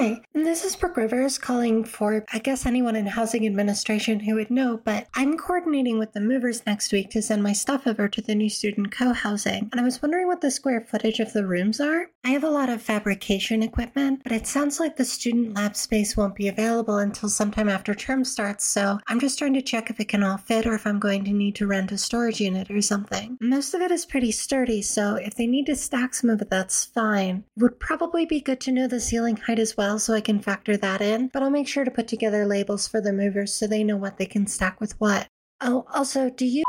[0.00, 4.48] Hi, this is Brooke Rivers calling for, I guess, anyone in housing administration who would
[4.48, 8.22] know, but I'm coordinating with the movers next week to send my stuff over to
[8.22, 11.46] the new student co housing, and I was wondering what the square footage of the
[11.46, 12.10] rooms are.
[12.22, 16.16] I have a lot of fabrication equipment, but it sounds like the student lab space
[16.16, 19.98] won't be available until sometime after term starts, so I'm just trying to check if
[19.98, 22.70] it can all fit or if I'm going to need to rent a storage unit
[22.70, 23.38] or something.
[23.40, 26.50] Most of it is pretty sturdy, so if they need to stack some of it,
[26.50, 27.44] that's fine.
[27.56, 30.40] It would probably be good to know the ceiling height as well so I can
[30.40, 33.66] factor that in, but I'll make sure to put together labels for the movers so
[33.66, 35.26] they know what they can stack with what.
[35.62, 36.64] Oh, also, do you.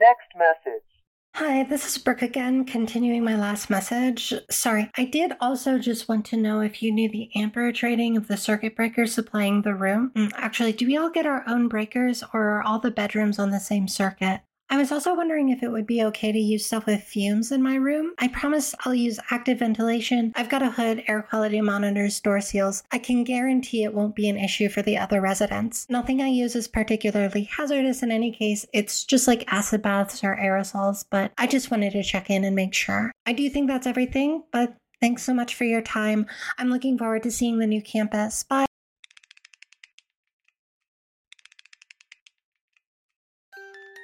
[0.00, 0.95] Next message.
[1.36, 4.32] Hi, this is Brooke again, continuing my last message.
[4.50, 8.26] Sorry, I did also just want to know if you knew the amperage rating of
[8.26, 10.12] the circuit breakers supplying the room.
[10.14, 13.50] Mm, Actually, do we all get our own breakers or are all the bedrooms on
[13.50, 14.40] the same circuit?
[14.68, 17.62] I was also wondering if it would be okay to use stuff with fumes in
[17.62, 18.12] my room.
[18.18, 20.32] I promise I'll use active ventilation.
[20.34, 22.82] I've got a hood, air quality monitors, door seals.
[22.90, 25.86] I can guarantee it won't be an issue for the other residents.
[25.88, 28.66] Nothing I use is particularly hazardous in any case.
[28.72, 32.56] It's just like acid baths or aerosols, but I just wanted to check in and
[32.56, 33.12] make sure.
[33.24, 36.26] I do think that's everything, but thanks so much for your time.
[36.58, 38.42] I'm looking forward to seeing the new campus.
[38.42, 38.65] Bye.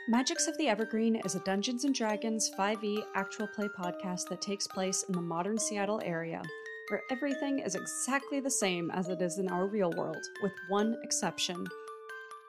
[0.08, 4.66] Magics of the Evergreen is a Dungeons and Dragons 5e actual play podcast that takes
[4.66, 6.42] place in the modern Seattle area,
[6.88, 10.96] where everything is exactly the same as it is in our real world, with one
[11.04, 11.64] exception.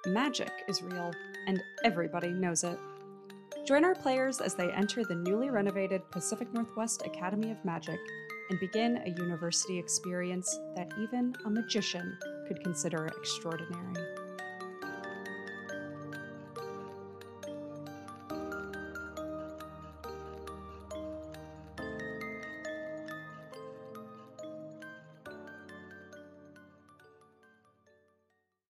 [0.08, 1.12] Magic is real,
[1.46, 2.80] and everybody knows it.
[3.68, 8.00] Join our players as they enter the newly renovated Pacific Northwest Academy of Magic
[8.50, 14.23] and begin a university experience that even a magician could consider extraordinary.